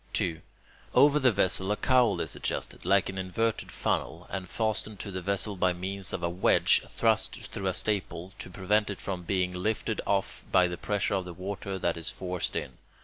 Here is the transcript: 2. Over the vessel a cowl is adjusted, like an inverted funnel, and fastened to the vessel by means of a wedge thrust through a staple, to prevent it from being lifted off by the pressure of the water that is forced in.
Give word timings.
2. 0.13 0.41
Over 0.95 1.19
the 1.19 1.31
vessel 1.31 1.71
a 1.71 1.75
cowl 1.77 2.19
is 2.21 2.35
adjusted, 2.35 2.85
like 2.85 3.07
an 3.07 3.19
inverted 3.19 3.71
funnel, 3.71 4.25
and 4.31 4.49
fastened 4.49 4.99
to 5.01 5.11
the 5.11 5.21
vessel 5.21 5.55
by 5.55 5.73
means 5.73 6.11
of 6.11 6.23
a 6.23 6.27
wedge 6.29 6.81
thrust 6.87 7.35
through 7.39 7.67
a 7.67 7.73
staple, 7.73 8.33
to 8.39 8.49
prevent 8.49 8.89
it 8.89 8.99
from 8.99 9.21
being 9.21 9.51
lifted 9.53 10.01
off 10.07 10.43
by 10.51 10.67
the 10.67 10.75
pressure 10.75 11.13
of 11.13 11.25
the 11.25 11.35
water 11.35 11.77
that 11.77 11.97
is 11.97 12.09
forced 12.09 12.55
in. 12.55 12.79